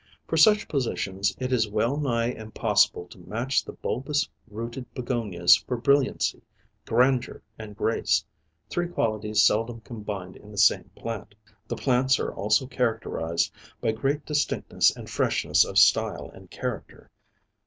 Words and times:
For 0.27 0.35
such 0.35 0.67
positions 0.67 1.35
it 1.39 1.53
is 1.53 1.69
well 1.69 1.95
nigh 1.95 2.29
impossible 2.31 3.05
to 3.09 3.19
match 3.19 3.63
the 3.63 3.73
bulbous 3.73 4.27
rooted 4.47 4.91
Begonias 4.95 5.57
for 5.57 5.77
brilliancy, 5.77 6.41
grandeur 6.87 7.43
and 7.59 7.77
grace, 7.77 8.25
three 8.67 8.87
qualities 8.87 9.43
seldom 9.43 9.81
combined 9.81 10.37
in 10.37 10.49
the 10.49 10.57
same 10.57 10.89
plant. 10.95 11.35
The 11.67 11.75
plants 11.75 12.17
are 12.19 12.33
also 12.33 12.65
characterized 12.65 13.51
by 13.79 13.91
great 13.91 14.25
distinctness 14.25 14.89
and 14.89 15.07
freshness 15.07 15.63
of 15.63 15.77
style 15.77 16.31
and 16.33 16.49
character." 16.49 17.11